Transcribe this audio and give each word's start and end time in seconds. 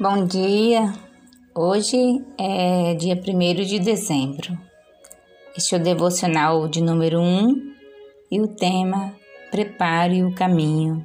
Bom 0.00 0.26
dia! 0.26 0.94
Hoje 1.52 2.24
é 2.38 2.94
dia 2.94 3.16
1 3.16 3.64
de 3.64 3.80
dezembro. 3.80 4.56
Este 5.56 5.74
é 5.74 5.78
o 5.78 5.82
devocional 5.82 6.68
de 6.68 6.80
número 6.80 7.20
1 7.20 7.74
e 8.30 8.40
o 8.40 8.46
tema 8.46 9.12
Prepare 9.50 10.22
o 10.22 10.32
caminho. 10.36 11.04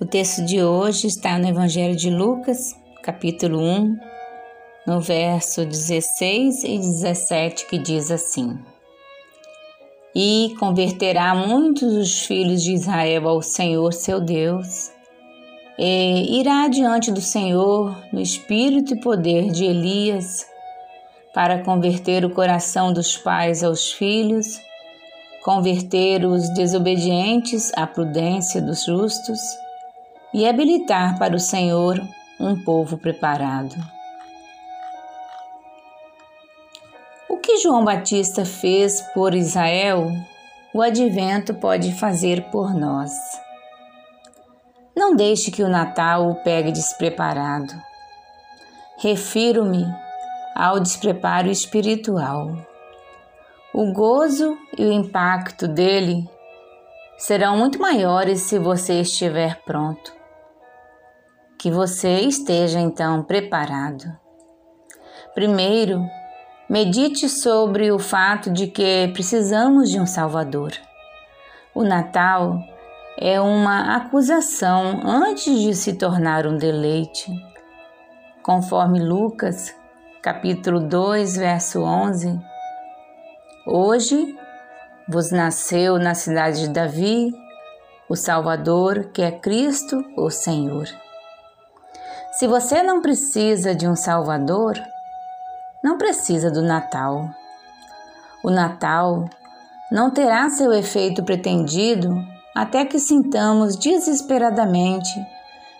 O 0.00 0.06
texto 0.06 0.44
de 0.44 0.62
hoje 0.62 1.08
está 1.08 1.36
no 1.36 1.48
Evangelho 1.48 1.96
de 1.96 2.10
Lucas, 2.10 2.76
capítulo 3.02 3.58
1, 3.58 3.96
no 4.86 5.00
verso 5.00 5.66
16 5.66 6.62
e 6.62 6.78
17, 6.78 7.66
que 7.66 7.76
diz 7.76 8.12
assim: 8.12 8.56
E 10.14 10.54
converterá 10.60 11.34
muitos 11.34 11.92
dos 11.92 12.20
filhos 12.20 12.62
de 12.62 12.72
Israel 12.72 13.28
ao 13.28 13.42
Senhor 13.42 13.92
seu 13.92 14.20
Deus 14.20 14.93
e 15.78 16.40
irá 16.40 16.68
diante 16.68 17.10
do 17.10 17.20
Senhor 17.20 17.96
no 18.12 18.20
espírito 18.20 18.94
e 18.94 19.00
poder 19.00 19.50
de 19.50 19.64
Elias, 19.64 20.46
para 21.32 21.64
converter 21.64 22.24
o 22.24 22.30
coração 22.30 22.92
dos 22.92 23.16
pais 23.16 23.64
aos 23.64 23.90
filhos, 23.90 24.60
converter 25.42 26.24
os 26.24 26.48
desobedientes 26.54 27.72
à 27.76 27.86
prudência 27.86 28.62
dos 28.62 28.84
justos 28.84 29.40
e 30.32 30.46
habilitar 30.48 31.18
para 31.18 31.34
o 31.34 31.40
Senhor 31.40 32.00
um 32.38 32.56
povo 32.62 32.96
preparado. 32.96 33.74
O 37.28 37.36
que 37.38 37.58
João 37.58 37.84
Batista 37.84 38.44
fez 38.44 39.00
por 39.12 39.34
Israel, 39.34 40.10
o 40.72 40.80
advento 40.80 41.52
pode 41.54 41.92
fazer 41.92 42.44
por 42.50 42.72
nós. 42.72 43.12
Não 44.96 45.16
deixe 45.16 45.50
que 45.50 45.62
o 45.62 45.68
Natal 45.68 46.30
o 46.30 46.36
pegue 46.36 46.70
despreparado. 46.70 47.74
Refiro-me 48.98 49.84
ao 50.54 50.78
despreparo 50.78 51.48
espiritual. 51.50 52.56
O 53.72 53.92
gozo 53.92 54.56
e 54.78 54.84
o 54.84 54.92
impacto 54.92 55.66
dele 55.66 56.28
serão 57.18 57.56
muito 57.56 57.80
maiores 57.80 58.42
se 58.42 58.56
você 58.56 59.00
estiver 59.00 59.60
pronto. 59.64 60.12
Que 61.58 61.72
você 61.72 62.20
esteja 62.20 62.78
então 62.78 63.24
preparado. 63.24 64.04
Primeiro, 65.34 66.08
medite 66.70 67.28
sobre 67.28 67.90
o 67.90 67.98
fato 67.98 68.48
de 68.48 68.68
que 68.68 69.08
precisamos 69.12 69.90
de 69.90 69.98
um 69.98 70.06
Salvador. 70.06 70.72
O 71.74 71.82
Natal 71.82 72.60
é 73.18 73.40
uma 73.40 73.96
acusação 73.96 75.00
antes 75.04 75.58
de 75.60 75.74
se 75.74 75.94
tornar 75.94 76.46
um 76.46 76.56
deleite. 76.56 77.30
Conforme 78.42 79.00
Lucas, 79.00 79.74
capítulo 80.20 80.80
2, 80.80 81.36
verso 81.36 81.82
11, 81.82 82.40
Hoje 83.66 84.36
vos 85.08 85.30
nasceu 85.30 85.98
na 85.98 86.14
cidade 86.14 86.60
de 86.60 86.68
Davi 86.68 87.32
o 88.10 88.16
Salvador, 88.16 89.10
que 89.14 89.22
é 89.22 89.30
Cristo, 89.30 90.04
o 90.16 90.28
Senhor. 90.28 90.86
Se 92.32 92.46
você 92.46 92.82
não 92.82 93.00
precisa 93.00 93.74
de 93.74 93.88
um 93.88 93.96
Salvador, 93.96 94.74
não 95.82 95.96
precisa 95.96 96.50
do 96.50 96.60
Natal. 96.60 97.30
O 98.42 98.50
Natal 98.50 99.24
não 99.90 100.10
terá 100.10 100.50
seu 100.50 100.72
efeito 100.72 101.22
pretendido 101.22 102.33
até 102.54 102.84
que 102.84 102.98
sintamos 102.98 103.76
desesperadamente 103.76 105.10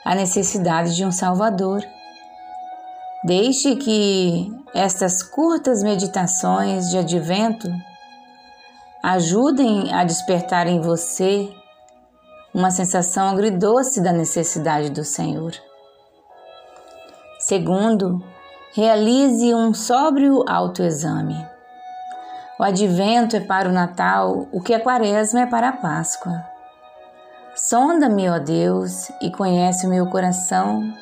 a 0.04 0.14
necessidade 0.14 0.96
de 0.96 1.04
um 1.04 1.12
Salvador. 1.12 1.82
Deixe 3.22 3.76
que 3.76 4.52
estas 4.74 5.22
curtas 5.22 5.82
meditações 5.82 6.90
de 6.90 6.98
advento 6.98 7.68
ajudem 9.02 9.92
a 9.94 10.02
despertar 10.04 10.66
em 10.66 10.80
você 10.80 11.48
uma 12.52 12.70
sensação 12.70 13.28
agridoce 13.28 14.02
da 14.02 14.12
necessidade 14.12 14.90
do 14.90 15.04
Senhor. 15.04 15.52
Segundo, 17.38 18.22
realize 18.74 19.54
um 19.54 19.72
sóbrio 19.72 20.44
autoexame. 20.48 21.46
O 22.58 22.62
advento 22.62 23.36
é 23.36 23.40
para 23.40 23.68
o 23.68 23.72
Natal 23.72 24.48
o 24.52 24.60
que 24.60 24.72
a 24.72 24.80
quaresma 24.80 25.40
é 25.40 25.46
para 25.46 25.70
a 25.70 25.72
Páscoa. 25.72 26.53
Sonda-me, 27.66 28.28
ó 28.28 28.38
Deus, 28.38 29.10
e 29.22 29.30
conhece 29.30 29.86
o 29.86 29.88
meu 29.88 30.06
coração. 30.10 30.92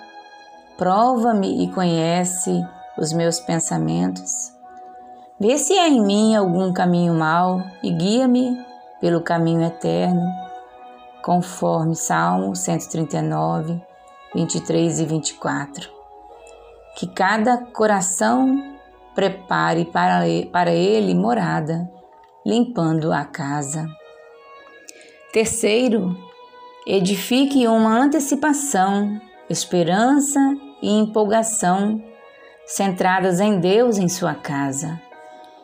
Prova-me 0.78 1.64
e 1.64 1.72
conhece 1.72 2.64
os 2.96 3.12
meus 3.12 3.40
pensamentos. 3.40 4.52
Vê 5.40 5.58
se 5.58 5.76
há 5.76 5.88
em 5.88 6.00
mim 6.00 6.36
algum 6.36 6.72
caminho 6.72 7.14
mau 7.14 7.60
e 7.82 7.90
guia-me 7.90 8.64
pelo 9.00 9.22
caminho 9.22 9.60
eterno, 9.60 10.22
conforme 11.20 11.96
Salmo 11.96 12.54
139, 12.54 13.82
23 14.32 15.00
e 15.00 15.04
24. 15.04 15.90
Que 16.94 17.08
cada 17.08 17.58
coração 17.72 18.76
prepare 19.16 19.84
para, 19.86 20.20
para 20.52 20.70
ele 20.70 21.12
morada, 21.12 21.90
limpando 22.46 23.12
a 23.12 23.24
casa. 23.24 23.84
Terceiro, 25.32 26.30
Edifique 26.84 27.69
uma 27.69 27.97
antecipação, 27.97 29.20
esperança 29.48 30.41
e 30.82 30.91
empolgação 30.91 32.03
centradas 32.66 33.38
em 33.38 33.60
Deus 33.60 33.98
em 33.98 34.09
sua 34.09 34.34
casa, 34.34 35.00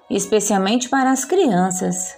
especialmente 0.09 0.89
para 0.89 1.11
as 1.11 1.25
crianças. 1.25 2.17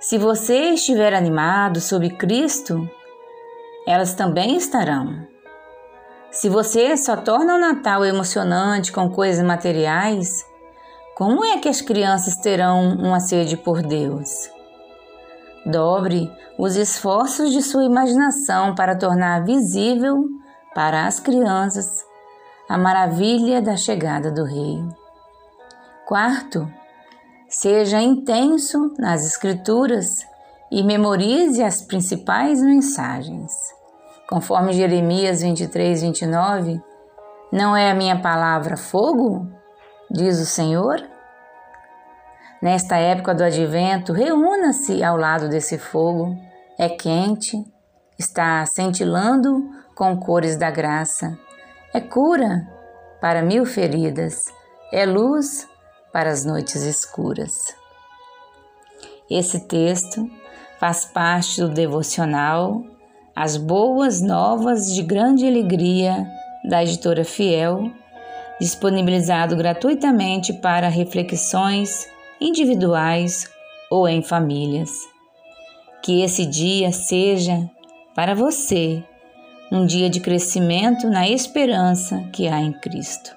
Se 0.00 0.18
você 0.18 0.70
estiver 0.70 1.14
animado 1.14 1.80
sobre 1.80 2.10
Cristo, 2.10 2.90
elas 3.86 4.12
também 4.12 4.56
estarão. 4.56 5.28
Se 6.32 6.48
você 6.48 6.96
só 6.96 7.16
torna 7.16 7.54
o 7.54 7.60
Natal 7.60 8.04
emocionante 8.04 8.90
com 8.90 9.08
coisas 9.08 9.46
materiais, 9.46 10.44
como 11.14 11.44
é 11.44 11.58
que 11.58 11.68
as 11.68 11.80
crianças 11.80 12.34
terão 12.38 12.88
uma 12.96 13.20
sede 13.20 13.56
por 13.56 13.82
Deus? 13.82 14.52
Dobre 15.66 16.30
os 16.58 16.76
esforços 16.76 17.50
de 17.50 17.62
sua 17.62 17.84
imaginação 17.84 18.74
para 18.74 18.96
tornar 18.96 19.44
visível 19.44 20.24
para 20.74 21.06
as 21.06 21.18
crianças 21.18 22.04
a 22.68 22.76
maravilha 22.76 23.60
da 23.62 23.76
chegada 23.76 24.30
do 24.30 24.44
Rei. 24.44 24.82
Quarto, 26.06 26.68
seja 27.48 28.00
intenso 28.00 28.92
nas 28.98 29.24
Escrituras 29.24 30.26
e 30.70 30.82
memorize 30.82 31.62
as 31.62 31.80
principais 31.80 32.60
mensagens. 32.60 33.52
Conforme 34.28 34.72
Jeremias 34.72 35.42
23, 35.42 36.02
29, 36.02 36.82
não 37.52 37.76
é 37.76 37.90
a 37.90 37.94
minha 37.94 38.20
palavra 38.20 38.76
fogo? 38.76 39.46
Diz 40.10 40.40
o 40.40 40.46
Senhor. 40.46 41.13
Nesta 42.62 42.96
época 42.96 43.34
do 43.34 43.44
advento, 43.44 44.12
reúna-se 44.12 45.02
ao 45.02 45.16
lado 45.16 45.48
desse 45.48 45.78
fogo. 45.78 46.36
É 46.78 46.88
quente, 46.88 47.62
está 48.18 48.64
cintilando 48.66 49.70
com 49.94 50.16
cores 50.16 50.56
da 50.56 50.70
graça. 50.70 51.38
É 51.92 52.00
cura 52.00 52.66
para 53.20 53.42
mil 53.42 53.64
feridas, 53.64 54.44
é 54.92 55.06
luz 55.06 55.68
para 56.12 56.30
as 56.30 56.44
noites 56.44 56.82
escuras. 56.82 57.74
Esse 59.30 59.60
texto 59.60 60.28
faz 60.78 61.04
parte 61.04 61.60
do 61.60 61.68
devocional 61.68 62.82
As 63.34 63.56
Boas 63.56 64.20
Novas 64.20 64.92
de 64.92 65.02
Grande 65.02 65.46
Alegria 65.46 66.26
da 66.68 66.82
editora 66.82 67.24
Fiel, 67.24 67.90
disponibilizado 68.60 69.56
gratuitamente 69.56 70.52
para 70.52 70.88
reflexões 70.88 72.08
individuais 72.40 73.50
ou 73.90 74.08
em 74.08 74.22
famílias. 74.22 74.90
Que 76.02 76.22
esse 76.22 76.44
dia 76.44 76.92
seja, 76.92 77.70
para 78.14 78.34
você, 78.34 79.02
um 79.72 79.86
dia 79.86 80.10
de 80.10 80.20
crescimento 80.20 81.08
na 81.08 81.28
esperança 81.28 82.22
que 82.32 82.46
há 82.46 82.60
em 82.60 82.72
Cristo. 82.72 83.34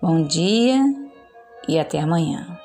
Bom 0.00 0.24
dia 0.24 0.82
e 1.68 1.78
até 1.78 2.00
amanhã. 2.00 2.61